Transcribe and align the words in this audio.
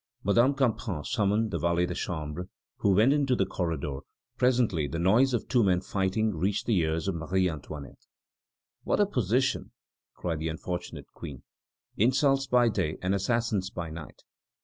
Madame 0.23 0.55
Campan 0.55 1.03
summoned 1.05 1.51
the 1.51 1.59
valet 1.59 1.85
de 1.85 1.93
chambre, 1.93 2.47
who 2.77 2.95
went 2.95 3.13
into 3.13 3.35
the 3.35 3.45
corridor; 3.45 3.99
presently 4.35 4.87
the 4.87 4.97
noise 4.97 5.31
of 5.31 5.47
two 5.47 5.63
men 5.63 5.79
fighting 5.79 6.35
reached 6.35 6.65
the 6.65 6.75
ears 6.79 7.07
of 7.07 7.13
Marie 7.13 7.47
Antoinette. 7.47 8.07
"What 8.83 8.99
a 8.99 9.05
position!" 9.05 9.73
cried 10.15 10.39
the 10.39 10.47
unfortunate 10.49 11.05
Queen. 11.13 11.43
"Insults 11.97 12.47
by 12.47 12.67
day 12.67 12.97
and 13.03 13.13
assassins 13.13 13.69
by 13.69 13.91
night!" 13.91 14.23